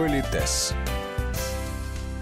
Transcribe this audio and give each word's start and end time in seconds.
Политес. 0.00 0.72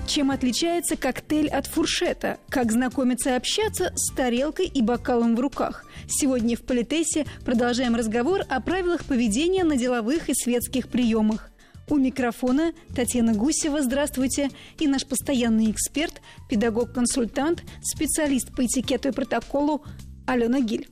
Чем 0.08 0.32
отличается 0.32 0.96
коктейль 0.96 1.46
от 1.46 1.68
фуршета? 1.68 2.40
Как 2.48 2.72
знакомиться 2.72 3.30
и 3.30 3.34
общаться 3.34 3.92
с 3.94 4.12
тарелкой 4.12 4.66
и 4.66 4.82
бокалом 4.82 5.36
в 5.36 5.38
руках? 5.38 5.86
Сегодня 6.08 6.56
в 6.56 6.62
Политесе 6.62 7.24
продолжаем 7.44 7.94
разговор 7.94 8.40
о 8.48 8.60
правилах 8.60 9.04
поведения 9.04 9.62
на 9.62 9.76
деловых 9.76 10.28
и 10.28 10.34
светских 10.34 10.88
приемах. 10.88 11.50
У 11.88 11.98
микрофона 11.98 12.72
Татьяна 12.96 13.32
Гусева, 13.32 13.80
здравствуйте, 13.80 14.50
и 14.80 14.88
наш 14.88 15.06
постоянный 15.06 15.70
эксперт, 15.70 16.20
педагог-консультант, 16.50 17.62
специалист 17.80 18.52
по 18.56 18.66
этикету 18.66 19.10
и 19.10 19.12
протоколу 19.12 19.84
Алена 20.26 20.58
Гиль. 20.58 20.88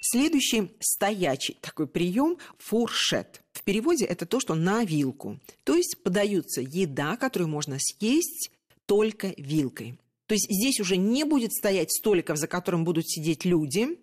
Следующий 0.00 0.70
стоячий 0.78 1.58
такой 1.60 1.88
прием– 1.88 2.36
фуршет. 2.58 3.42
Переводе 3.66 4.04
это 4.04 4.26
то, 4.26 4.38
что 4.38 4.54
на 4.54 4.84
вилку. 4.84 5.40
То 5.64 5.74
есть 5.74 5.96
подается 6.04 6.60
еда, 6.60 7.16
которую 7.16 7.48
можно 7.48 7.78
съесть 7.80 8.52
только 8.86 9.34
вилкой. 9.36 9.98
То 10.28 10.34
есть 10.34 10.46
здесь 10.48 10.78
уже 10.78 10.96
не 10.96 11.24
будет 11.24 11.52
стоять 11.52 11.90
столиков, 11.90 12.38
за 12.38 12.46
которым 12.46 12.84
будут 12.84 13.08
сидеть 13.08 13.44
люди, 13.44 13.98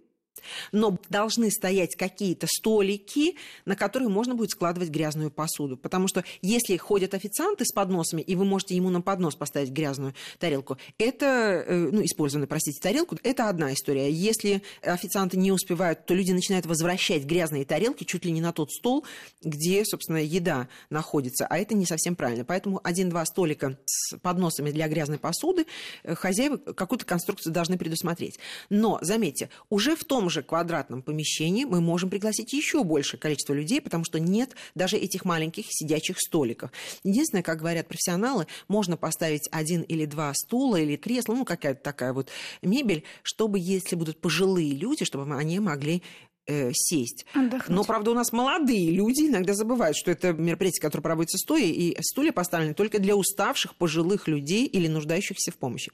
но 0.72 0.98
должны 1.10 1.52
стоять 1.52 1.96
какие-то 1.96 2.48
столики, 2.48 3.36
на 3.66 3.76
которые 3.76 4.10
можно 4.10 4.36
будет 4.36 4.52
складывать 4.52 4.90
грязную 4.90 5.32
посуду. 5.32 5.78
Потому 5.78 6.08
что 6.08 6.24
если 6.41 6.78
ходят 6.78 7.14
официанты 7.14 7.66
с 7.66 7.72
подносами, 7.72 8.22
и 8.22 8.36
вы 8.36 8.46
можете 8.46 8.76
ему 8.76 8.90
на 8.90 9.02
поднос 9.02 9.36
поставить 9.36 9.70
грязную 9.70 10.14
тарелку, 10.40 10.77
это, 10.98 11.26
э, 11.26 11.90
ну, 11.91 12.04
использованную, 12.04 12.48
простите, 12.48 12.80
тарелку, 12.82 13.18
это 13.24 13.50
одна 13.50 13.74
история. 13.74 14.12
Если 14.12 14.62
официанты 14.82 15.38
не 15.38 15.52
успевают, 15.52 16.05
то 16.05 16.14
люди 16.14 16.32
начинают 16.32 16.66
возвращать 16.66 17.24
грязные 17.24 17.66
тарелки 17.66 18.04
чуть 18.04 18.26
ли 18.26 18.32
не 18.32 18.41
на 18.41 18.52
тот 18.52 18.72
стол, 18.72 19.05
где, 19.41 19.84
собственно, 19.86 20.18
еда 20.18 20.68
находится. 20.90 21.46
А 21.48 21.58
это 21.58 21.76
не 21.76 21.86
совсем 21.86 22.16
правильно. 22.16 22.46
Поэтому 22.46 22.79
один-два 22.84 23.26
столика 23.26 23.77
с 23.85 24.18
подносами 24.18 24.72
для 24.72 24.88
грязной 24.88 25.20
посуды 25.20 25.66
э, 26.04 26.16
хозяева 26.16 26.57
какую-то 26.57 27.05
конструкцию 27.05 27.54
должны 27.54 27.77
предусмотреть. 27.77 28.40
Но, 28.70 29.00
заметьте, 29.02 29.50
уже 29.70 29.96
в 29.96 30.04
том 30.04 30.23
же 30.29 30.43
квадратном 30.43 31.02
помещении 31.02 31.66
мы 31.66 31.82
можем 31.82 32.10
пригласить 32.10 32.54
еще 32.54 32.84
большее 32.84 33.20
количество 33.20 33.54
людей, 33.54 33.82
потому 33.82 34.04
что 34.04 34.20
нет 34.20 34.55
даже 34.76 34.98
этих 34.98 35.26
маленьких 35.26 35.66
сидячих 35.70 36.20
столиков. 36.20 36.71
Единственное, 37.04 37.43
как 37.43 37.60
говорят 37.60 37.88
профессионалы, 37.88 38.48
можно 38.68 38.98
поставить 38.98 39.48
один 39.51 39.82
или 39.82 40.05
два 40.05 40.34
стула 40.34 40.77
или 40.77 40.96
кресла, 40.96 41.34
ну, 41.34 41.46
какая-то 41.46 41.82
такая 41.82 42.13
вот 42.13 42.29
мебель, 42.62 43.04
чтобы, 43.21 43.60
если 43.60 43.96
будут 43.96 44.20
пожилые 44.20 44.74
люди, 44.74 45.05
чтобы 45.05 45.34
они 45.35 45.60
могли 45.60 46.04
э, 46.48 46.71
сесть. 46.74 47.26
Отдохнуть. 47.34 47.70
Но, 47.70 47.84
правда, 47.84 48.12
у 48.12 48.13
нас 48.13 48.32
молодые 48.32 48.91
люди 48.91 49.27
иногда 49.27 49.54
забывают, 49.54 49.98
что 49.98 50.12
это 50.12 50.34
мероприятие, 50.34 50.82
которое 50.82 51.04
проводится 51.04 51.38
стоя, 51.38 51.63
и 51.63 51.96
стулья 52.01 52.32
поставлены 52.32 52.74
только 52.74 52.99
для 52.99 53.16
уставших 53.16 53.76
пожилых 53.76 54.27
людей 54.27 54.66
или 54.66 54.88
нуждающихся 54.88 55.51
в 55.51 55.57
помощи. 55.57 55.91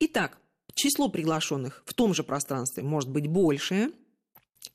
Итак, 0.00 0.38
число 0.78 1.08
приглашенных 1.08 1.82
в 1.84 1.92
том 1.92 2.14
же 2.14 2.22
пространстве 2.22 2.82
может 2.82 3.10
быть 3.10 3.26
большее, 3.26 3.90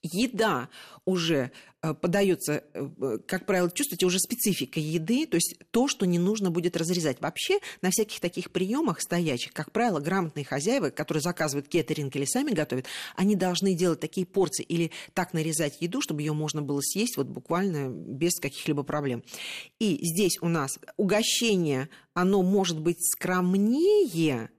еда 0.01 0.69
уже 1.05 1.51
э, 1.81 1.93
подается, 1.93 2.63
э, 2.73 3.17
как 3.25 3.45
правило, 3.45 3.71
чувствуете, 3.71 4.05
уже 4.05 4.19
специфика 4.19 4.79
еды, 4.79 5.25
то 5.25 5.35
есть 5.35 5.55
то, 5.71 5.87
что 5.87 6.05
не 6.05 6.19
нужно 6.19 6.51
будет 6.51 6.77
разрезать. 6.77 7.21
Вообще 7.21 7.59
на 7.81 7.89
всяких 7.89 8.19
таких 8.19 8.51
приемах 8.51 9.01
стоячих, 9.01 9.53
как 9.53 9.71
правило, 9.71 9.99
грамотные 9.99 10.45
хозяева, 10.45 10.89
которые 10.89 11.21
заказывают 11.21 11.67
кеттеринг 11.67 12.15
или 12.15 12.25
сами 12.25 12.51
готовят, 12.51 12.85
они 13.15 13.35
должны 13.35 13.75
делать 13.75 13.99
такие 13.99 14.25
порции 14.25 14.63
или 14.63 14.91
так 15.13 15.33
нарезать 15.33 15.81
еду, 15.81 16.01
чтобы 16.01 16.21
ее 16.21 16.33
можно 16.33 16.61
было 16.61 16.81
съесть 16.81 17.17
вот 17.17 17.27
буквально 17.27 17.89
без 17.89 18.39
каких-либо 18.39 18.83
проблем. 18.83 19.23
И 19.79 19.99
здесь 20.01 20.37
у 20.41 20.49
нас 20.49 20.79
угощение, 20.97 21.89
оно 22.13 22.41
может 22.43 22.79
быть 22.79 22.97
скромнее, 23.01 24.49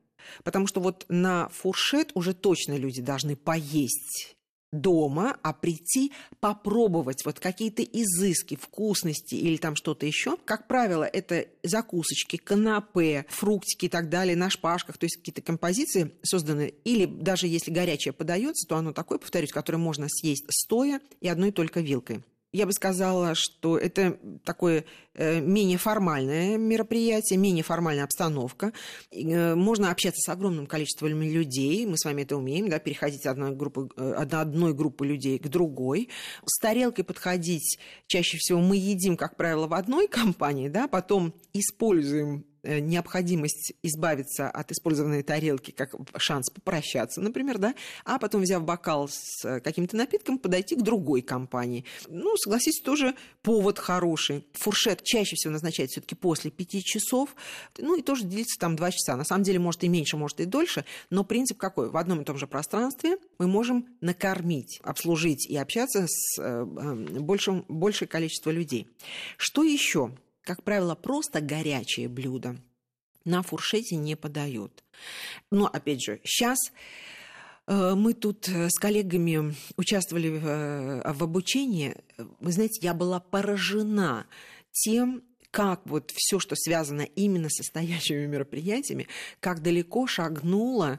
Потому 0.42 0.66
что 0.66 0.80
вот 0.80 1.06
на 1.08 1.48
фуршет 1.48 2.10
уже 2.14 2.34
точно 2.34 2.76
люди 2.76 3.02
должны 3.02 3.36
поесть 3.36 4.34
дома, 4.80 5.36
а 5.42 5.52
прийти 5.52 6.12
попробовать 6.40 7.24
вот 7.24 7.40
какие-то 7.40 7.82
изыски, 7.82 8.56
вкусности 8.56 9.34
или 9.34 9.56
там 9.56 9.76
что-то 9.76 10.06
еще. 10.06 10.36
Как 10.44 10.68
правило, 10.68 11.04
это 11.04 11.46
закусочки, 11.62 12.36
канапе, 12.36 13.26
фруктики 13.28 13.86
и 13.86 13.88
так 13.88 14.08
далее 14.08 14.36
на 14.36 14.50
шпажках, 14.50 14.98
то 14.98 15.04
есть 15.04 15.16
какие-то 15.16 15.42
композиции 15.42 16.12
созданы. 16.22 16.74
Или 16.84 17.06
даже 17.06 17.46
если 17.46 17.70
горячее 17.70 18.12
подается, 18.12 18.68
то 18.68 18.76
оно 18.76 18.92
такое, 18.92 19.18
повторюсь, 19.18 19.52
которое 19.52 19.78
можно 19.78 20.06
съесть 20.08 20.44
стоя 20.50 21.00
и 21.20 21.28
одной 21.28 21.52
только 21.52 21.80
вилкой 21.80 22.22
я 22.54 22.66
бы 22.66 22.72
сказала, 22.72 23.34
что 23.34 23.76
это 23.76 24.16
такое 24.44 24.84
э, 25.14 25.40
менее 25.40 25.76
формальное 25.76 26.56
мероприятие, 26.56 27.36
менее 27.36 27.64
формальная 27.64 28.04
обстановка. 28.04 28.72
Э, 29.10 29.56
можно 29.56 29.90
общаться 29.90 30.20
с 30.20 30.28
огромным 30.32 30.66
количеством 30.66 31.20
людей, 31.20 31.84
мы 31.84 31.98
с 31.98 32.04
вами 32.04 32.22
это 32.22 32.36
умеем, 32.36 32.68
да, 32.68 32.78
переходить 32.78 33.26
от 33.26 33.32
одной 33.32 33.56
группы, 33.56 33.88
э, 33.96 34.12
одной 34.12 34.72
группы 34.72 35.04
людей 35.04 35.40
к 35.40 35.48
другой. 35.48 36.10
С 36.46 36.60
тарелкой 36.60 37.04
подходить 37.04 37.80
чаще 38.06 38.38
всего 38.38 38.60
мы 38.60 38.76
едим, 38.76 39.16
как 39.16 39.36
правило, 39.36 39.66
в 39.66 39.74
одной 39.74 40.06
компании, 40.20 40.68
да, 40.68 40.86
потом 40.86 41.34
используем 41.52 42.44
необходимость 42.64 43.74
избавиться 43.82 44.48
от 44.48 44.72
использованной 44.72 45.22
тарелки 45.22 45.70
как 45.70 45.94
шанс 46.16 46.50
попрощаться, 46.50 47.20
например, 47.20 47.58
да, 47.58 47.74
а 48.04 48.18
потом, 48.18 48.42
взяв 48.42 48.64
бокал 48.64 49.08
с 49.08 49.44
э, 49.44 49.60
каким-то 49.60 49.96
напитком, 49.96 50.38
подойти 50.38 50.76
к 50.76 50.82
другой 50.82 51.22
компании. 51.22 51.84
Ну, 52.08 52.36
согласитесь, 52.36 52.80
тоже 52.80 53.14
повод 53.42 53.78
хороший. 53.78 54.46
Фуршет 54.54 55.02
чаще 55.02 55.36
всего 55.36 55.52
назначается 55.52 55.94
все-таки 55.94 56.14
после 56.14 56.50
пяти 56.50 56.82
часов, 56.82 57.34
ну 57.78 57.96
и 57.96 58.02
тоже 58.02 58.24
длится 58.24 58.58
там 58.58 58.76
два 58.76 58.90
часа. 58.90 59.16
На 59.16 59.24
самом 59.24 59.44
деле, 59.44 59.58
может 59.58 59.84
и 59.84 59.88
меньше, 59.88 60.16
может 60.16 60.40
и 60.40 60.44
дольше, 60.44 60.84
но 61.10 61.24
принцип 61.24 61.58
какой? 61.58 61.90
В 61.90 61.96
одном 61.96 62.22
и 62.22 62.24
том 62.24 62.38
же 62.38 62.46
пространстве 62.46 63.18
мы 63.38 63.46
можем 63.46 63.86
накормить, 64.00 64.80
обслужить 64.82 65.46
и 65.46 65.56
общаться 65.56 66.06
с 66.08 66.38
э, 66.40 66.64
большим, 66.64 67.64
большее 67.68 68.08
количество 68.08 68.50
людей. 68.50 68.88
Что 69.36 69.62
еще? 69.62 70.12
Как 70.44 70.62
правило, 70.62 70.94
просто 70.94 71.40
горячее 71.40 72.08
блюдо 72.08 72.56
на 73.24 73.42
фуршете 73.42 73.96
не 73.96 74.16
подают. 74.16 74.84
Но, 75.50 75.66
опять 75.66 76.02
же, 76.02 76.20
сейчас 76.24 76.58
э, 77.66 77.94
мы 77.94 78.12
тут 78.12 78.48
э, 78.48 78.68
с 78.68 78.78
коллегами 78.78 79.54
участвовали 79.76 80.28
в, 80.28 80.46
э, 80.46 81.12
в 81.12 81.22
обучении. 81.24 81.94
Вы 82.40 82.52
знаете, 82.52 82.80
я 82.82 82.94
была 82.94 83.20
поражена 83.20 84.26
тем, 84.72 85.22
как 85.50 85.82
вот 85.86 86.10
все, 86.12 86.40
что 86.40 86.56
связано 86.56 87.02
именно 87.02 87.48
с 87.48 87.58
настоящими 87.58 88.26
мероприятиями, 88.26 89.06
как 89.38 89.62
далеко 89.62 90.06
шагнула 90.06 90.98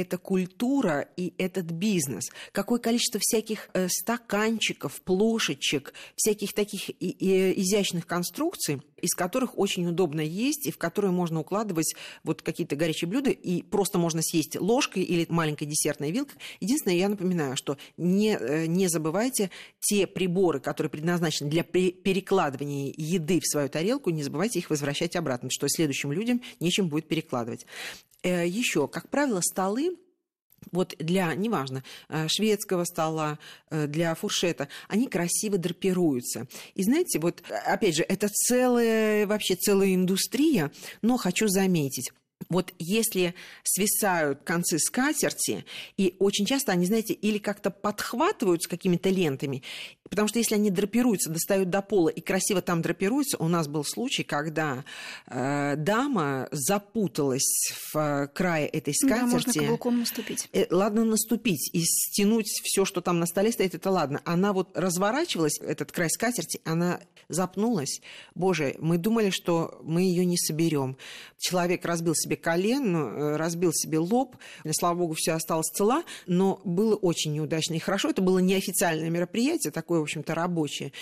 эта 0.00 0.18
культура 0.18 1.08
и 1.16 1.34
этот 1.38 1.66
бизнес. 1.66 2.30
Какое 2.52 2.78
количество 2.78 3.20
всяких 3.20 3.68
э, 3.74 3.88
стаканчиков, 3.88 5.00
плошечек, 5.02 5.92
всяких 6.16 6.54
таких 6.54 6.88
и, 6.88 6.92
и 7.10 7.60
изящных 7.60 8.06
конструкций, 8.06 8.80
из 9.00 9.14
которых 9.14 9.58
очень 9.58 9.86
удобно 9.86 10.20
есть, 10.20 10.66
и 10.66 10.70
в 10.70 10.78
которые 10.78 11.10
можно 11.10 11.40
укладывать 11.40 11.94
вот 12.24 12.40
какие-то 12.40 12.76
горячие 12.76 13.08
блюда, 13.08 13.30
и 13.30 13.62
просто 13.62 13.98
можно 13.98 14.22
съесть 14.22 14.58
ложкой 14.58 15.02
или 15.02 15.26
маленькой 15.28 15.66
десертной 15.66 16.10
вилкой. 16.10 16.36
Единственное, 16.60 16.96
я 16.96 17.08
напоминаю, 17.08 17.56
что 17.56 17.76
не, 17.96 18.36
э, 18.36 18.66
не 18.66 18.88
забывайте 18.88 19.50
те 19.80 20.06
приборы, 20.06 20.60
которые 20.60 20.90
предназначены 20.90 21.50
для 21.50 21.64
перекладывания 21.64 22.94
еды 22.96 23.40
в 23.40 23.46
свою 23.46 23.68
тарелку, 23.68 24.10
не 24.10 24.22
забывайте 24.22 24.58
их 24.58 24.70
возвращать 24.70 25.16
обратно, 25.16 25.50
что 25.50 25.68
следующим 25.68 26.12
людям 26.12 26.40
нечем 26.60 26.88
будет 26.88 27.08
перекладывать. 27.08 27.66
Э, 28.22 28.46
Еще, 28.46 28.88
как 28.88 29.08
правило, 29.08 29.40
столы 29.40 29.96
вот 30.70 30.94
для, 30.98 31.34
неважно, 31.34 31.82
э, 32.08 32.28
шведского 32.28 32.84
стола, 32.84 33.38
э, 33.70 33.88
для 33.88 34.14
фуршета, 34.14 34.68
они 34.88 35.08
красиво 35.08 35.58
драпируются. 35.58 36.46
И 36.74 36.84
знаете, 36.84 37.18
вот, 37.18 37.42
опять 37.66 37.96
же, 37.96 38.04
это 38.04 38.28
целая, 38.28 39.26
вообще 39.26 39.56
целая 39.56 39.94
индустрия, 39.94 40.70
но 41.02 41.16
хочу 41.16 41.48
заметить, 41.48 42.12
вот 42.48 42.72
если 42.78 43.34
свисают 43.64 44.42
концы 44.42 44.78
скатерти, 44.78 45.64
и 45.96 46.16
очень 46.18 46.46
часто 46.46 46.72
они, 46.72 46.86
знаете, 46.86 47.14
или 47.14 47.38
как-то 47.38 47.70
подхватываются 47.70 48.68
какими-то 48.68 49.08
лентами, 49.10 49.62
Потому 50.12 50.28
что 50.28 50.38
если 50.38 50.56
они 50.56 50.68
драпируются, 50.68 51.30
достают 51.30 51.70
до 51.70 51.80
пола 51.80 52.10
и 52.10 52.20
красиво 52.20 52.60
там 52.60 52.82
драпируются, 52.82 53.38
у 53.38 53.48
нас 53.48 53.66
был 53.66 53.82
случай, 53.82 54.24
когда 54.24 54.84
э, 55.26 55.76
дама 55.78 56.48
запуталась 56.50 57.72
в 57.72 57.96
э, 57.96 58.28
крае 58.28 58.66
этой 58.66 58.92
скатерти. 58.92 59.20
Да, 59.22 59.26
можно 59.26 59.52
каблуком 59.54 60.00
наступить. 60.00 60.50
Э, 60.52 60.66
ладно 60.68 61.06
наступить 61.06 61.70
и 61.72 61.80
стянуть 61.82 62.50
все, 62.62 62.84
что 62.84 63.00
там 63.00 63.20
на 63.20 63.26
столе 63.26 63.52
стоит, 63.52 63.74
это 63.74 63.90
ладно. 63.90 64.20
Она 64.26 64.52
вот 64.52 64.76
разворачивалась, 64.76 65.58
этот 65.58 65.92
край 65.92 66.10
скатерти, 66.10 66.60
она 66.66 67.00
запнулась. 67.30 68.02
Боже, 68.34 68.76
мы 68.80 68.98
думали, 68.98 69.30
что 69.30 69.80
мы 69.82 70.02
ее 70.02 70.26
не 70.26 70.36
соберем. 70.36 70.98
Человек 71.38 71.86
разбил 71.86 72.14
себе 72.14 72.36
колен, 72.36 72.94
э, 72.94 73.36
разбил 73.36 73.72
себе 73.72 73.98
лоб. 73.98 74.36
Слава 74.72 74.98
богу, 74.98 75.14
все 75.16 75.32
осталось 75.32 75.68
цела, 75.68 76.04
но 76.26 76.60
было 76.64 76.96
очень 76.96 77.32
неудачно. 77.32 77.74
И 77.74 77.78
хорошо, 77.78 78.10
это 78.10 78.20
было 78.20 78.40
неофициальное 78.40 79.08
мероприятие, 79.08 79.72
такое 79.72 80.01
в 80.02 80.04
общем-то, 80.04 80.34
рабочее. 80.34 80.92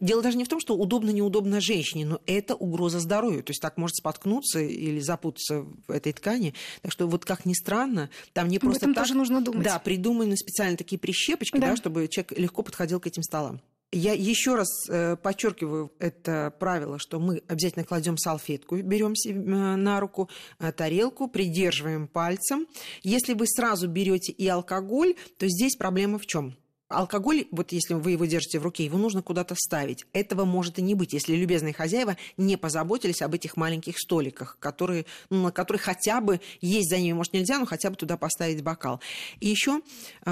Дело 0.00 0.22
даже 0.22 0.36
не 0.36 0.44
в 0.44 0.48
том, 0.48 0.60
что 0.60 0.76
удобно-неудобно 0.76 1.60
женщине, 1.60 2.06
но 2.06 2.20
это 2.26 2.54
угроза 2.54 3.00
здоровью. 3.00 3.42
То 3.42 3.50
есть 3.50 3.60
так 3.62 3.76
может 3.76 3.96
споткнуться 3.96 4.60
или 4.60 5.00
запутаться 5.00 5.64
в 5.86 5.90
этой 5.90 6.12
ткани. 6.12 6.54
Так 6.82 6.92
что 6.92 7.06
вот 7.06 7.24
как 7.24 7.44
ни 7.44 7.54
странно, 7.54 8.10
там 8.32 8.48
не 8.48 8.58
просто 8.58 8.78
Об 8.78 8.82
этом 8.82 8.94
так... 8.94 9.04
тоже 9.04 9.14
нужно 9.14 9.40
думать. 9.40 9.64
Да, 9.64 9.78
придуманы 9.78 10.36
специально 10.36 10.76
такие 10.76 10.98
прищепочки, 10.98 11.58
да. 11.58 11.70
Да, 11.70 11.76
чтобы 11.76 12.08
человек 12.08 12.32
легко 12.38 12.62
подходил 12.62 13.00
к 13.00 13.06
этим 13.06 13.22
столам. 13.22 13.60
Я 13.90 14.12
еще 14.12 14.54
раз 14.54 14.68
э, 14.90 15.16
подчеркиваю 15.16 15.90
это 15.98 16.52
правило, 16.58 16.98
что 16.98 17.18
мы 17.18 17.42
обязательно 17.48 17.86
кладем 17.86 18.18
салфетку, 18.18 18.76
берем 18.76 19.14
э, 19.14 19.32
на 19.76 19.98
руку 19.98 20.28
э, 20.58 20.72
тарелку, 20.72 21.26
придерживаем 21.26 22.06
пальцем. 22.06 22.66
Если 23.02 23.32
вы 23.32 23.46
сразу 23.46 23.88
берете 23.88 24.32
и 24.32 24.46
алкоголь, 24.46 25.14
то 25.38 25.48
здесь 25.48 25.74
проблема 25.76 26.18
в 26.18 26.26
чем? 26.26 26.54
Алкоголь, 26.88 27.46
вот 27.50 27.72
если 27.72 27.94
вы 27.94 28.12
его 28.12 28.24
держите 28.24 28.58
в 28.58 28.62
руке, 28.62 28.84
его 28.84 28.96
нужно 28.96 29.20
куда-то 29.20 29.54
ставить. 29.54 30.06
Этого 30.14 30.46
может 30.46 30.78
и 30.78 30.82
не 30.82 30.94
быть, 30.94 31.12
если 31.12 31.36
любезные 31.36 31.74
хозяева 31.74 32.16
не 32.38 32.56
позаботились 32.56 33.20
об 33.20 33.34
этих 33.34 33.58
маленьких 33.58 33.98
столиках, 33.98 34.56
которые, 34.58 35.04
ну, 35.28 35.42
на 35.42 35.52
которых 35.52 35.82
хотя 35.82 36.22
бы 36.22 36.40
есть 36.62 36.88
за 36.88 36.98
ними, 36.98 37.12
может, 37.12 37.34
нельзя, 37.34 37.58
но 37.58 37.66
хотя 37.66 37.90
бы 37.90 37.96
туда 37.96 38.16
поставить 38.16 38.62
бокал. 38.62 39.00
И 39.40 39.48
еще 39.48 39.82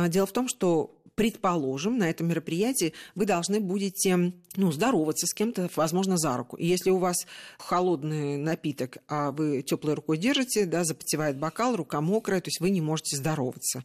дело 0.09 0.27
в 0.27 0.33
том, 0.33 0.49
что 0.49 0.97
предположим, 1.17 1.99
на 1.99 2.09
этом 2.09 2.29
мероприятии 2.29 2.93
вы 3.15 3.25
должны 3.27 3.59
будете 3.59 4.33
ну, 4.57 4.71
здороваться 4.71 5.27
с 5.27 5.35
кем-то, 5.35 5.69
возможно, 5.75 6.17
за 6.17 6.37
руку. 6.37 6.57
И 6.57 6.67
если 6.67 6.91
у 6.91 6.99
вас 6.99 7.27
холодный 7.59 8.37
напиток, 8.37 8.99
а 9.09 9.33
вы 9.33 9.63
теплой 9.63 9.95
рукой 9.95 10.19
держите, 10.19 10.67
да, 10.67 10.85
запотевает 10.85 11.39
бокал, 11.39 11.75
рука 11.75 12.01
мокрая, 12.01 12.41
то 12.41 12.49
есть 12.49 12.61
вы 12.61 12.71
не 12.71 12.81
можете 12.81 13.17
здороваться. 13.17 13.83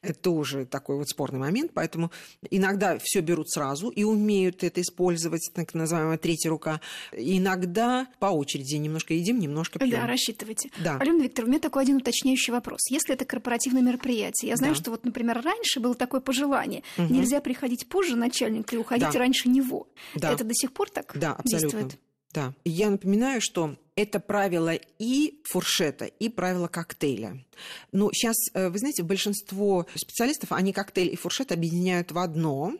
Это 0.00 0.18
тоже 0.18 0.66
такой 0.66 0.96
вот 0.96 1.08
спорный 1.08 1.38
момент, 1.38 1.72
поэтому 1.74 2.10
иногда 2.50 2.98
все 2.98 3.20
берут 3.20 3.50
сразу 3.50 3.90
и 3.90 4.02
умеют 4.02 4.64
это 4.64 4.80
использовать, 4.80 5.50
так 5.54 5.74
называемая 5.74 6.18
третья 6.18 6.48
рука. 6.48 6.80
Иногда 7.12 8.06
по 8.18 8.26
очереди 8.26 8.76
немножко 8.76 9.12
едим, 9.12 9.38
немножко 9.38 9.78
пьем. 9.78 9.90
Да, 9.90 10.06
рассчитывайте. 10.06 10.70
Да. 10.82 10.96
Алена 10.98 11.22
Викторовна, 11.22 11.50
у 11.50 11.52
меня 11.52 11.60
такой 11.60 11.82
один 11.82 11.96
уточняющий 11.96 12.52
вопрос. 12.52 12.90
Если 12.90 13.14
это 13.14 13.26
корпоративное 13.26 13.82
мероприятие, 13.82 14.48
я 14.50 14.56
знаю, 14.56 14.74
да. 14.74 14.80
что 14.80 14.90
вот, 14.90 15.04
например, 15.04 15.42
раньше 15.42 15.80
было 15.80 15.94
такое 15.94 16.20
пожелание, 16.20 16.61
желание. 16.62 16.82
Угу. 16.98 17.12
Нельзя 17.12 17.40
приходить 17.40 17.88
позже 17.88 18.16
начальника 18.16 18.74
и 18.74 18.78
уходить 18.78 19.12
да. 19.12 19.18
раньше 19.18 19.48
него. 19.48 19.88
Да. 20.14 20.32
Это 20.32 20.44
до 20.44 20.54
сих 20.54 20.72
пор 20.72 20.90
так 20.90 21.12
да, 21.14 21.32
абсолютно. 21.32 21.80
действует? 21.80 21.98
Да. 22.32 22.54
Я 22.64 22.88
напоминаю, 22.88 23.42
что 23.42 23.76
это 23.94 24.18
правило 24.18 24.72
и 24.98 25.42
фуршета, 25.44 26.06
и 26.06 26.30
правило 26.30 26.66
коктейля. 26.66 27.44
Но 27.92 28.10
сейчас, 28.10 28.36
э, 28.54 28.70
вы 28.70 28.78
знаете, 28.78 29.02
большинство 29.02 29.86
специалистов, 29.94 30.52
они 30.52 30.72
коктейль 30.72 31.12
и 31.12 31.16
фуршет 31.16 31.52
объединяют 31.52 32.10
в 32.10 32.18
одно. 32.18 32.72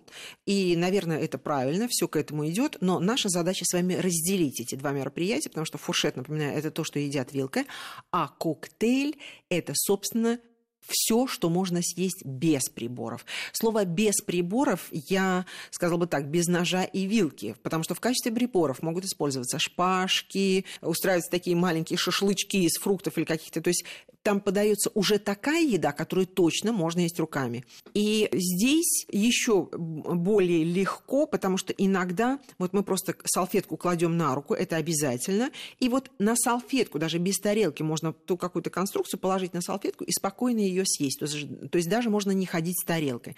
И, 0.46 0.75
наверное, 0.75 1.19
это 1.19 1.37
правильно, 1.37 1.87
все 1.90 2.08
к 2.08 2.17
этому 2.17 2.49
идет. 2.49 2.78
Но 2.81 2.99
наша 2.99 3.28
задача 3.28 3.67
с 3.67 3.75
вами 3.75 3.93
разделить 3.93 4.58
эти 4.58 4.75
два 4.75 4.93
мероприятия, 4.93 5.50
потому 5.50 5.67
что 5.67 5.76
фуршет, 5.76 6.17
напоминаю, 6.17 6.56
это 6.56 6.70
то, 6.70 6.82
что 6.82 6.99
едят 6.99 7.35
вилкой, 7.35 7.67
а 8.11 8.28
коктейль 8.28 9.19
это, 9.50 9.75
собственно, 9.75 10.38
все, 10.87 11.26
что 11.26 11.49
можно 11.49 11.81
съесть 11.82 12.25
без 12.25 12.69
приборов. 12.69 13.25
Слово 13.52 13.84
«без 13.84 14.20
приборов» 14.20 14.88
я 14.90 15.46
сказала 15.70 15.99
бы 15.99 16.06
так, 16.06 16.29
без 16.29 16.46
ножа 16.49 16.84
и 16.84 17.06
вилки, 17.06 17.56
потому 17.62 17.84
что 17.84 17.94
в 17.94 18.00
качестве 18.00 18.32
приборов 18.32 18.82
могут 18.82 19.05
использоваться 19.05 19.58
шпажки, 19.58 20.64
устраиваются 20.81 21.31
такие 21.31 21.56
маленькие 21.56 21.96
шашлычки 21.99 22.56
из 22.56 22.79
фруктов 22.79 23.17
или 23.19 23.25
каких-то, 23.25 23.61
то 23.61 23.69
есть 23.69 23.84
там 24.22 24.40
подается 24.40 24.90
уже 24.94 25.19
такая 25.19 25.62
еда, 25.62 25.92
которую 25.92 26.26
точно 26.26 26.72
можно 26.72 27.00
есть 27.00 27.19
руками. 27.19 27.64
И 27.94 28.28
здесь 28.32 29.06
еще 29.10 29.69
более 29.72 30.64
легко, 30.64 31.26
потому 31.26 31.56
что 31.56 31.72
иногда 31.72 32.38
вот 32.58 32.72
мы 32.72 32.82
просто 32.82 33.14
салфетку 33.24 33.76
кладем 33.76 34.16
на 34.16 34.34
руку, 34.34 34.54
это 34.54 34.76
обязательно, 34.76 35.50
и 35.80 35.88
вот 35.88 36.10
на 36.19 36.36
салфетку, 36.36 36.98
даже 36.98 37.19
без 37.19 37.38
тарелки, 37.38 37.82
можно 37.82 38.12
ту 38.12 38.36
какую-то 38.36 38.70
конструкцию 38.70 39.20
положить 39.20 39.54
на 39.54 39.60
салфетку 39.60 40.04
и 40.04 40.12
спокойно 40.12 40.60
ее 40.60 40.84
съесть. 40.86 41.18
То 41.18 41.26
есть, 41.26 41.70
то 41.70 41.78
есть 41.78 41.88
даже 41.88 42.10
можно 42.10 42.30
не 42.30 42.46
ходить 42.46 42.80
с 42.80 42.84
тарелкой. 42.84 43.36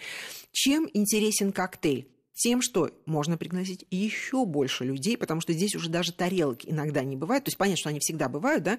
Чем 0.51 0.89
интересен 0.93 1.51
коктейль? 1.51 2.09
тем, 2.35 2.61
что 2.61 2.91
можно 3.05 3.37
пригласить 3.37 3.85
еще 3.89 4.45
больше 4.45 4.83
людей, 4.83 5.17
потому 5.17 5.41
что 5.41 5.53
здесь 5.53 5.73
уже 5.75 5.89
даже 5.89 6.11
тарелки 6.11 6.69
иногда 6.69 7.03
не 7.03 7.15
бывает. 7.15 7.45
То 7.45 7.49
есть 7.49 7.57
понятно, 7.57 7.77
что 7.77 7.89
они 7.89 7.99
всегда 7.99 8.27
бывают, 8.27 8.63
да, 8.63 8.77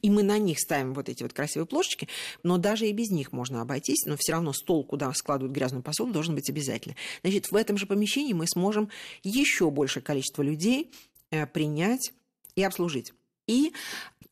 и 0.00 0.10
мы 0.10 0.22
на 0.22 0.38
них 0.38 0.58
ставим 0.58 0.94
вот 0.94 1.08
эти 1.08 1.22
вот 1.22 1.32
красивые 1.32 1.66
плошечки, 1.66 2.08
но 2.42 2.58
даже 2.58 2.86
и 2.86 2.92
без 2.92 3.10
них 3.10 3.32
можно 3.32 3.62
обойтись, 3.62 4.04
но 4.06 4.16
все 4.18 4.32
равно 4.32 4.52
стол, 4.52 4.84
куда 4.84 5.12
складывают 5.14 5.54
грязную 5.54 5.82
посуду, 5.82 6.12
должен 6.12 6.34
быть 6.34 6.48
обязательно. 6.50 6.96
Значит, 7.22 7.50
в 7.50 7.56
этом 7.56 7.76
же 7.76 7.86
помещении 7.86 8.32
мы 8.32 8.46
сможем 8.46 8.90
еще 9.22 9.70
большее 9.70 10.02
количество 10.02 10.42
людей 10.42 10.90
э, 11.30 11.46
принять 11.46 12.12
и 12.54 12.62
обслужить. 12.62 13.12
И 13.46 13.72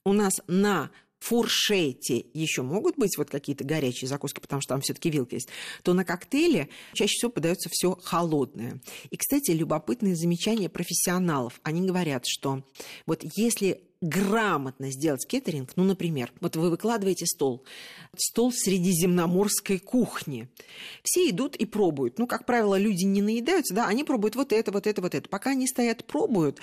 у 0.05 0.13
нас 0.13 0.35
на 0.47 0.91
фуршете 1.21 2.25
еще 2.33 2.63
могут 2.63 2.97
быть 2.97 3.17
вот 3.19 3.31
какие-то 3.31 3.65
горячие 3.65 4.09
закуски, 4.09 4.41
потому 4.41 4.63
что 4.63 4.75
там 4.75 4.81
все-таки 4.81 5.11
вилка 5.11 5.35
есть, 5.35 5.49
то 5.83 5.93
на 5.93 6.05
коктейле 6.05 6.69
чаще 6.95 7.15
всего 7.15 7.31
подается 7.31 7.69
все 7.73 7.97
холодное. 8.03 8.81
И, 9.11 9.17
кстати, 9.17 9.51
любопытные 9.51 10.15
замечания 10.15 10.69
профессионалов. 10.69 11.61
Они 11.65 11.87
говорят, 11.87 12.25
что 12.27 12.63
вот 13.07 13.25
если 13.35 13.88
грамотно 14.01 14.91
сделать 14.91 15.27
кеттеринг, 15.27 15.71
ну, 15.77 15.85
например, 15.85 16.33
вот 16.41 16.57
вы 16.57 16.71
выкладываете 16.71 17.27
стол, 17.27 17.65
стол 18.17 18.53
средиземноморской 18.53 19.79
кухни. 19.79 20.49
Все 21.03 21.31
идут 21.31 21.57
и 21.57 21.67
пробуют. 21.67 22.19
Ну, 22.19 22.27
как 22.27 22.47
правило, 22.47 22.79
люди 22.79 23.05
не 23.05 23.23
наедаются, 23.23 23.75
да, 23.75 23.87
они 23.87 24.05
пробуют 24.05 24.37
вот 24.37 24.53
это, 24.53 24.71
вот 24.71 24.87
это, 24.87 25.03
вот 25.03 25.15
это. 25.15 25.29
Пока 25.29 25.51
они 25.51 25.67
стоят, 25.67 26.05
пробуют, 26.05 26.61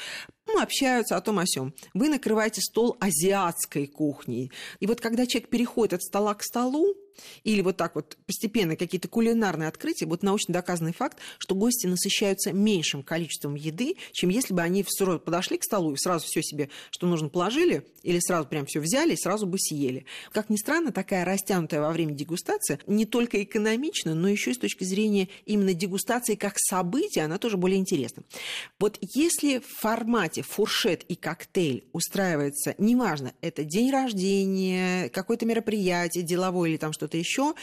ну, 0.47 0.61
общаются 0.61 1.17
о 1.17 1.21
том, 1.21 1.39
о 1.39 1.45
сем. 1.45 1.73
Вы 1.93 2.09
накрываете 2.09 2.61
стол 2.61 2.97
азиатской 2.99 3.87
кухней. 3.87 4.51
И 4.79 4.87
вот 4.87 5.01
когда 5.01 5.25
человек 5.25 5.49
переходит 5.49 5.93
от 5.93 6.03
стола 6.03 6.33
к 6.35 6.43
столу, 6.43 6.95
или 7.43 7.61
вот 7.61 7.77
так 7.77 7.95
вот 7.95 8.17
постепенно 8.25 8.75
какие-то 8.75 9.07
кулинарные 9.07 9.67
открытия, 9.67 10.05
вот 10.05 10.23
научно 10.23 10.53
доказанный 10.53 10.93
факт, 10.93 11.17
что 11.37 11.55
гости 11.55 11.87
насыщаются 11.87 12.51
меньшим 12.51 13.03
количеством 13.03 13.55
еды, 13.55 13.95
чем 14.11 14.29
если 14.29 14.53
бы 14.53 14.61
они 14.61 14.85
сразу 14.87 15.19
подошли 15.19 15.57
к 15.57 15.63
столу 15.63 15.93
и 15.93 15.97
сразу 15.97 16.25
все 16.25 16.41
себе, 16.41 16.69
что 16.91 17.07
нужно, 17.07 17.29
положили, 17.29 17.85
или 18.03 18.19
сразу 18.19 18.47
прям 18.47 18.65
все 18.65 18.79
взяли 18.79 19.13
и 19.13 19.17
сразу 19.17 19.45
бы 19.45 19.57
съели. 19.59 20.05
Как 20.31 20.49
ни 20.49 20.57
странно, 20.57 20.91
такая 20.91 21.25
растянутая 21.25 21.81
во 21.81 21.91
время 21.91 22.13
дегустации 22.13 22.79
не 22.87 23.05
только 23.05 23.43
экономична, 23.43 24.13
но 24.13 24.27
еще 24.27 24.51
и 24.51 24.53
с 24.53 24.57
точки 24.57 24.83
зрения 24.83 25.29
именно 25.45 25.73
дегустации 25.73 26.35
как 26.35 26.53
события, 26.57 27.21
она 27.21 27.37
тоже 27.37 27.57
более 27.57 27.79
интересна. 27.79 28.23
Вот 28.79 28.97
если 29.01 29.59
в 29.59 29.67
формате 29.79 30.41
фуршет 30.41 31.03
и 31.03 31.15
коктейль 31.15 31.85
устраивается, 31.93 32.75
неважно, 32.77 33.33
это 33.41 33.63
день 33.63 33.91
рождения, 33.91 35.09
какое-то 35.09 35.45
мероприятие 35.45 36.23
деловое 36.23 36.69
или 36.69 36.77
там 36.77 36.93
что 36.93 37.04
что-то 37.05 37.17
еще. 37.17 37.53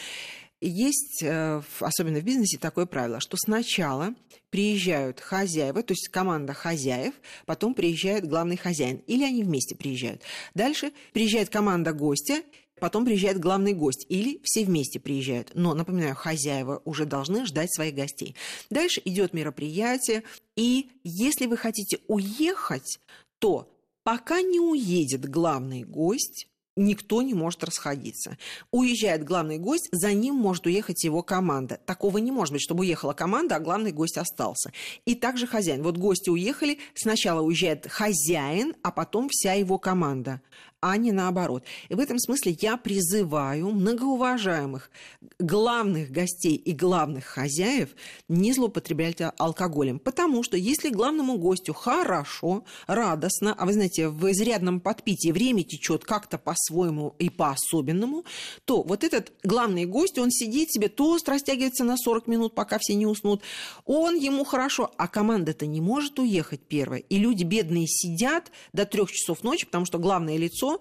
Есть, 0.61 1.23
э, 1.25 1.61
особенно 1.81 2.21
в 2.21 2.25
бизнесе, 2.25 2.57
такое 2.57 2.87
правило, 2.87 3.19
что 3.19 3.37
сначала 3.37 4.15
приезжают 4.51 5.19
хозяева, 5.19 5.83
то 5.83 5.93
есть 5.93 6.09
команда 6.09 6.53
хозяев, 6.53 7.15
потом 7.47 7.75
приезжает 7.75 8.29
главный 8.29 8.57
хозяин, 8.57 9.03
или 9.09 9.25
они 9.25 9.43
вместе 9.43 9.75
приезжают. 9.75 10.23
Дальше 10.55 10.93
приезжает 11.13 11.49
команда 11.49 11.93
гостя, 11.93 12.43
потом 12.79 13.05
приезжает 13.05 13.41
главный 13.41 13.73
гость, 13.73 14.07
или 14.09 14.41
все 14.45 14.65
вместе 14.65 15.01
приезжают. 15.01 15.51
Но, 15.55 15.75
напоминаю, 15.75 16.15
хозяева 16.15 16.81
уже 16.85 17.07
должны 17.07 17.45
ждать 17.45 17.75
своих 17.75 17.97
гостей. 17.97 18.37
Дальше 18.71 19.03
идет 19.05 19.33
мероприятие, 19.33 20.23
и 20.55 20.91
если 21.03 21.47
вы 21.47 21.57
хотите 21.57 21.99
уехать, 22.07 23.01
то 23.41 23.69
пока 24.05 24.41
не 24.43 24.61
уедет 24.61 25.29
главный 25.29 25.83
гость, 25.83 26.47
никто 26.77 27.23
не 27.23 27.35
может 27.35 27.65
расходиться. 27.65 28.37
Уезжает 28.71 29.25
главный 29.25 29.59
гость, 29.59 29.89
за 29.93 30.13
ним 30.13 30.35
может 30.35 30.67
уехать 30.67 31.05
его 31.05 31.23
команда. 31.23 31.79
Такого 31.85 32.19
не 32.19 32.31
может 32.31 32.53
быть, 32.53 32.63
чтобы 32.63 32.81
уехала 32.81 33.13
команда, 33.13 33.57
а 33.57 33.61
главный 33.61 33.93
гость 33.93 34.19
остался. 34.19 34.73
И 35.05 35.15
также 35.15 35.47
хозяин. 35.47 35.83
Вот 35.83 35.97
гости 35.97 36.31
уехали, 36.31 36.79
сначала 36.95 37.41
уезжает 37.41 37.87
хозяин, 37.89 38.75
а 38.83 38.91
потом 38.91 39.29
вся 39.29 39.53
его 39.55 39.79
команда 39.79 40.41
а 40.83 40.97
не 40.97 41.13
наоборот. 41.13 41.63
И 41.89 41.95
в 41.95 42.01
этом 42.01 42.19
смысле 42.19 42.59
я 42.61 42.77
призываю 42.77 43.71
многоуважаемых 43.71 44.91
главных 45.39 46.11
гостей 46.11 46.57
и 46.57 46.73
главных 46.73 47.25
хозяев 47.25 47.91
не 48.29 48.53
злоупотреблять 48.53 49.19
алкоголем. 49.39 50.01
Потому 50.01 50.43
что 50.43 50.57
если 50.57 50.91
главному 50.91 51.39
гостю 51.39 51.73
хорошо, 51.73 52.65
радостно, 52.89 53.55
а 53.57 53.65
вы 53.65 53.75
знаете, 53.75 54.09
в 54.09 54.29
изрядном 54.33 54.81
подпитии 54.81 55.31
время 55.31 55.63
течет 55.63 56.05
как-то 56.05 56.37
по-своему 56.37 57.15
и 57.21 57.31
по-особенному, 57.31 58.25
то 58.65 58.83
вот 58.83 59.05
этот 59.05 59.33
главный 59.45 59.85
гость, 59.85 60.19
он 60.19 60.33
сидит 60.33 60.73
себе, 60.73 60.89
тост 60.89 61.29
растягивается 61.29 61.85
на 61.85 61.97
40 61.97 62.27
минут, 62.27 62.57
пока 62.57 62.79
все 62.81 62.95
не 62.95 63.07
уснут. 63.07 63.43
Он 63.85 64.17
ему 64.17 64.43
хорошо, 64.45 64.91
а 64.97 65.07
команда-то 65.07 65.67
не 65.67 65.81
может 65.81 66.19
уехать 66.19 66.63
первой. 66.63 67.05
И 67.09 67.19
люди 67.19 67.45
бедные 67.45 67.87
сидят 67.87 68.51
до 68.73 68.85
трех 68.85 69.13
часов 69.13 69.45
ночи, 69.45 69.65
потому 69.65 69.85
что 69.85 69.99
главное 69.99 70.37
лицо 70.37 70.72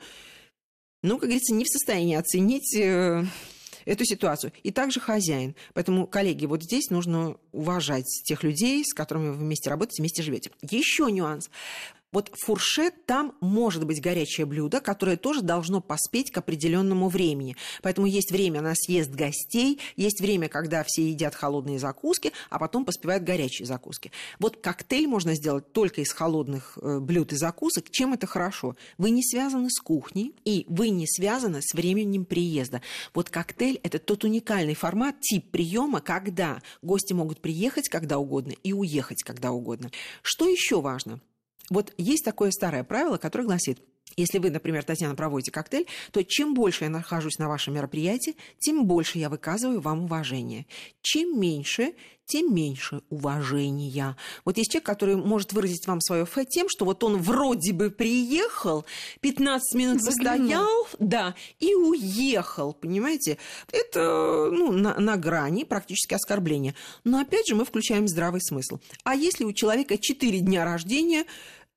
ну, 1.03 1.15
как 1.15 1.29
говорится, 1.29 1.53
не 1.53 1.65
в 1.65 1.69
состоянии 1.69 2.15
оценить 2.15 2.75
э, 2.75 3.23
эту 3.85 4.05
ситуацию. 4.05 4.51
И 4.63 4.71
также 4.71 4.99
хозяин. 4.99 5.55
Поэтому, 5.73 6.07
коллеги, 6.07 6.45
вот 6.45 6.63
здесь 6.63 6.89
нужно 6.89 7.37
уважать 7.51 8.05
тех 8.25 8.43
людей, 8.43 8.83
с 8.85 8.93
которыми 8.93 9.29
вы 9.29 9.37
вместе 9.37 9.69
работаете, 9.69 10.01
вместе 10.01 10.23
живете. 10.23 10.51
Еще 10.61 11.11
нюанс. 11.11 11.49
Вот 12.11 12.29
фуршет, 12.33 13.05
там 13.05 13.33
может 13.39 13.85
быть 13.85 14.01
горячее 14.01 14.45
блюдо, 14.45 14.81
которое 14.81 15.15
тоже 15.15 15.41
должно 15.41 15.79
поспеть 15.79 16.31
к 16.31 16.37
определенному 16.37 17.07
времени. 17.07 17.55
Поэтому 17.81 18.07
есть 18.07 18.31
время 18.31 18.61
на 18.61 18.73
съезд 18.75 19.11
гостей, 19.11 19.79
есть 19.95 20.19
время, 20.19 20.49
когда 20.49 20.83
все 20.85 21.09
едят 21.09 21.35
холодные 21.35 21.79
закуски, 21.79 22.33
а 22.49 22.59
потом 22.59 22.83
поспевают 22.83 23.23
горячие 23.23 23.65
закуски. 23.65 24.11
Вот 24.39 24.57
коктейль 24.57 25.07
можно 25.07 25.35
сделать 25.35 25.71
только 25.71 26.01
из 26.01 26.11
холодных 26.11 26.77
э, 26.81 26.99
блюд 26.99 27.31
и 27.31 27.37
закусок. 27.37 27.89
Чем 27.89 28.13
это 28.13 28.27
хорошо? 28.27 28.75
Вы 28.97 29.11
не 29.11 29.23
связаны 29.23 29.69
с 29.69 29.79
кухней, 29.79 30.35
и 30.43 30.65
вы 30.67 30.89
не 30.89 31.07
связаны 31.07 31.61
с 31.61 31.73
временем 31.73 32.25
приезда. 32.25 32.81
Вот 33.13 33.29
коктейль– 33.29 33.79
это 33.83 33.99
тот 33.99 34.25
уникальный 34.25 34.75
формат, 34.75 35.21
тип 35.21 35.49
приема, 35.49 36.01
когда 36.01 36.61
гости 36.81 37.13
могут 37.13 37.39
приехать 37.41 37.87
когда 37.87 38.17
угодно 38.17 38.53
и 38.63 38.73
уехать 38.73 39.23
когда 39.23 39.51
угодно. 39.51 39.91
Что 40.21 40.47
еще 40.47 40.81
важно? 40.81 41.19
Вот 41.71 41.93
есть 41.97 42.25
такое 42.25 42.51
старое 42.51 42.83
правило, 42.83 43.17
которое 43.17 43.45
гласит, 43.45 43.79
если 44.17 44.39
вы, 44.39 44.49
например, 44.49 44.83
Татьяна, 44.83 45.15
проводите 45.15 45.51
коктейль, 45.51 45.87
то 46.11 46.21
чем 46.23 46.53
больше 46.53 46.83
я 46.83 46.89
нахожусь 46.89 47.37
на 47.37 47.47
вашем 47.47 47.75
мероприятии, 47.75 48.35
тем 48.59 48.85
больше 48.85 49.19
я 49.19 49.29
выказываю 49.29 49.79
вам 49.79 50.03
уважение. 50.03 50.65
Чем 51.01 51.39
меньше, 51.39 51.93
тем 52.25 52.53
меньше 52.53 53.01
уважения. 53.09 54.15
Вот 54.45 54.57
есть 54.57 54.71
человек, 54.71 54.85
который 54.85 55.15
может 55.15 55.53
выразить 55.53 55.85
вам 55.87 55.99
свое 55.99 56.25
фэ 56.25 56.45
тем, 56.45 56.67
что 56.69 56.85
вот 56.85 57.03
он 57.03 57.17
вроде 57.17 57.73
бы 57.73 57.89
приехал, 57.89 58.85
15 59.19 59.75
минут 59.77 59.99
постоял, 60.05 60.87
да, 60.99 61.35
и 61.59 61.73
уехал, 61.73 62.73
понимаете? 62.73 63.37
Это 63.71 64.49
ну, 64.51 64.71
на, 64.71 64.97
на 64.99 65.17
грани 65.17 65.63
практически 65.63 66.13
оскорбления. 66.13 66.73
Но 67.03 67.19
опять 67.19 67.47
же 67.47 67.55
мы 67.55 67.65
включаем 67.65 68.07
здравый 68.07 68.41
смысл. 68.41 68.79
А 69.03 69.15
если 69.15 69.43
у 69.43 69.51
человека 69.51 69.97
4 69.97 70.39
дня 70.39 70.63
рождения, 70.63 71.25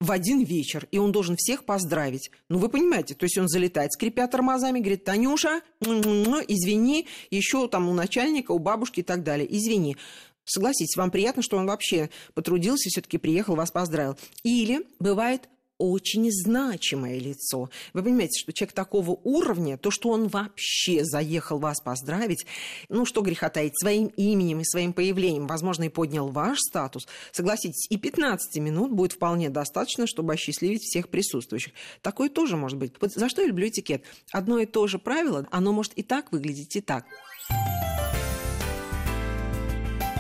в 0.01 0.11
один 0.11 0.43
вечер, 0.43 0.87
и 0.91 0.99
он 0.99 1.13
должен 1.13 1.37
всех 1.37 1.65
поздравить. 1.65 2.31
Ну, 2.49 2.59
вы 2.59 2.69
понимаете, 2.69 3.15
то 3.15 3.25
есть 3.25 3.39
он 3.39 3.49
залетает, 3.49 3.93
скрипя 3.93 4.27
тормозами, 4.27 4.81
говорит, 4.81 5.05
Танюша, 5.05 5.63
извини, 5.81 7.07
еще 7.31 7.69
там 7.69 7.89
у 7.89 7.95
начальника, 7.95 8.53
у 8.53 8.59
бабушки 8.59 9.01
и 9.01 9.03
так 9.05 9.23
далее, 9.23 9.47
извини. 9.57 9.97
Согласитесь, 10.45 10.97
вам 10.97 11.11
приятно, 11.11 11.43
что 11.43 11.57
он 11.57 11.67
вообще 11.67 12.11
потрудился, 12.35 12.91
все-таки 12.91 13.17
приехал, 13.17 13.55
вас 13.55 13.71
поздравил. 13.71 14.19
Или 14.43 14.87
бывает 14.99 15.49
очень 15.91 16.31
значимое 16.31 17.19
лицо. 17.19 17.71
Вы 17.93 18.03
понимаете, 18.03 18.38
что 18.41 18.53
человек 18.53 18.75
такого 18.75 19.11
уровня, 19.23 19.76
то, 19.76 19.91
что 19.91 20.11
он 20.11 20.29
вообще 20.29 21.05
заехал 21.05 21.59
вас 21.59 21.81
поздравить, 21.81 22.47
ну, 22.88 23.05
что 23.05 23.23
греха 23.23 23.50
таить, 23.50 23.79
своим 23.79 24.07
именем 24.09 24.61
и 24.61 24.64
своим 24.64 24.93
появлением, 24.93 25.47
возможно, 25.47 25.85
и 25.85 25.88
поднял 25.88 26.29
ваш 26.29 26.59
статус, 26.59 27.07
согласитесь, 27.33 27.87
и 27.91 27.97
15 27.97 28.57
минут 28.61 28.93
будет 28.93 29.12
вполне 29.12 29.50
достаточно, 29.50 30.07
чтобы 30.07 30.33
осчастливить 30.33 30.83
всех 30.83 31.09
присутствующих. 31.09 31.73
Такое 32.03 32.29
тоже 32.29 32.57
может 32.57 32.79
быть. 32.79 32.95
Вот 33.00 33.12
за 33.12 33.29
что 33.29 33.43
я 33.43 33.49
люблю 33.49 33.69
этикет? 33.69 34.05
Одно 34.33 34.59
и 34.59 34.67
то 34.67 34.87
же 34.87 34.99
правило, 34.99 35.47
оно 35.50 35.73
может 35.73 35.93
и 35.95 36.03
так 36.03 36.33
выглядеть, 36.33 36.76
и 36.76 36.81
так. 36.81 37.05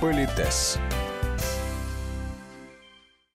Политес. 0.00 0.78